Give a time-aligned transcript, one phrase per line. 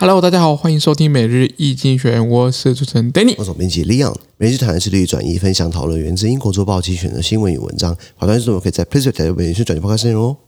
[0.00, 4.16] Hello，大家好，欢迎收听每日易经济学人，我是主持人 Danny，我是总编辑 Leon。
[4.38, 10.38] 每日团是利益转移分享讨论源自英国周报精选的新闻与文章，好团是我们可以在 PressPlay 台每日转播开声哦。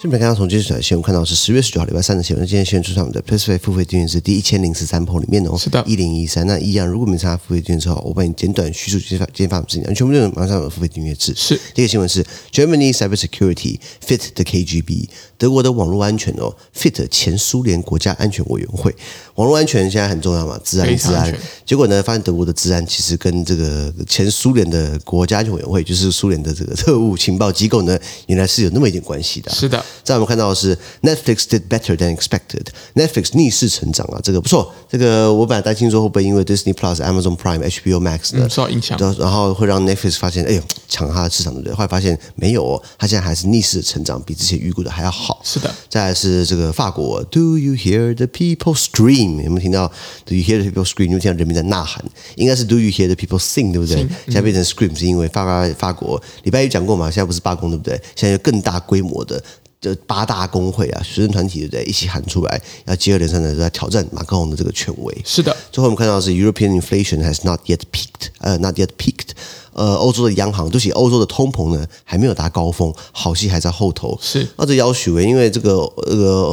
[0.00, 2.46] 基本刚刚从这条新闻看到是十月十九号礼拜三的新闻。
[2.46, 5.54] 今天新闻出在我们的 PressPlay 付费订阅是第一千零十三铺里面哦。
[5.58, 6.46] 是的，一零一三。
[6.46, 9.94] 那一样，如果没参加付费订阅之后，我帮你简短叙述今天发今天发生什么事情。
[9.94, 11.34] 全部内容马上有付费订阅制。
[11.36, 11.54] 是。
[11.74, 18.96] 第一个新闻是 Germany cybersecurity fit the KGB，德国的网络安全哦 fit 前苏联国家安全委员会。
[19.34, 21.38] 网络安全现在很重要嘛，治安治安。
[21.66, 29.50] 结果呢，发现德国的治安其实跟这个前苏联的国家安全委员会，就是苏联的这个特务情报机构呢，原来是有那么一点关系的。
[29.50, 29.84] 是的。
[30.02, 32.66] 在我们看到的是 Netflix did better than expected。
[32.94, 34.72] Netflix 逆势成长啊，这个不错。
[34.88, 41.74] 这个我本来担心说会不会因为 Disney Plus、Amazon Prime、HBO Max 的受到影响，然后会让 Netflix 发现哎呦抢它的市场，对不对？
[41.74, 45.40] 后来发现没有哦，它现在还是逆势的成长，比之前预估的还要好。
[45.44, 45.72] 是的。
[45.88, 49.42] 再来是这个法国，Do you hear the people scream？
[49.42, 49.88] 有没有听到
[50.24, 51.04] Do you hear the people scream？
[51.04, 52.04] 有没有听到人民在呐喊？
[52.36, 53.72] 应该是 Do you hear the people sing？
[53.72, 54.02] 对不对？
[54.02, 57.94] 嗯、现在变成 scream 是因为法国法国礼拜一讲过嘛，现在不是罢工对不对？
[58.16, 59.42] 现在有更大规模的。
[59.80, 61.84] 这八大工会啊，学生团体对不对？
[61.84, 65.22] 一起喊出来，要接二连三的在挑战马克龙的这个权威。
[65.24, 69.19] 是的，最后我们看到的是 European inflation has not yet peaked，呃，not yet peaked。
[69.80, 74.18] 呃，欧洲的央行，对不起，欧洲的通膨呢还没有达高峰，好戏还在后头。
[74.20, 76.48] 是，那这要许为，因为这个这个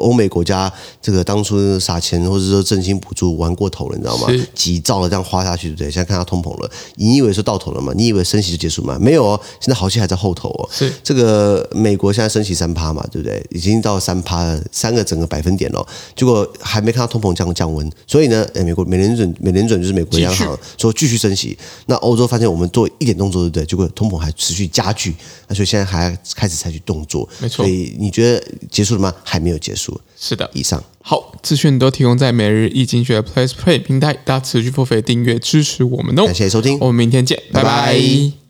[0.00, 4.26] 欧美国家这个当初撒钱或者说振兴补助玩过头了，你知道吗？
[4.52, 5.90] 急躁的这样花下去，对不对？
[5.92, 7.92] 现在看到通膨了，你以为说到头了吗？
[7.94, 8.98] 你以为升息就结束吗？
[9.00, 10.68] 没有哦，现在好戏还在后头哦。
[10.72, 13.40] 是，这个美国现在升息三趴嘛，对不对？
[13.50, 15.86] 已经到三趴了，三个整个百分点了，
[16.16, 21.56] 结果还没看到通膨降降温，所以呢，哎，美国美联准美联准就是美国央行说继续升息，
[21.86, 23.42] 那欧洲发现我们做一点动作。
[23.42, 23.66] 对不对？
[23.66, 25.12] 结果通膨还持续加剧，
[25.48, 27.28] 那所以现在还开始采取动作。
[27.40, 29.12] 没错，所以你觉得结束了吗？
[29.24, 30.00] 还没有结束。
[30.16, 36.26] 是的，以上好资讯都提供在每日易经济学人 PressPlay 平台，大家持续付费订阅支持我们哦。
[36.26, 37.86] 感谢收听，我们明天见，拜拜。
[37.86, 38.41] 拜拜。